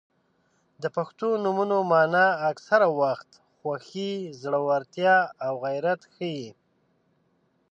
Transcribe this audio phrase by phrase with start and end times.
[0.81, 6.49] •د پښتو نومونو مانا اکثره وخت خوښي، زړورتیا او غیرت ښيي.